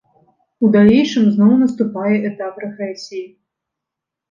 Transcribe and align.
У 0.63 0.69
далейшым 0.75 1.27
зноў 1.35 1.53
наступае 1.65 2.15
этап 2.33 2.53
рэгрэсіі. 2.67 3.25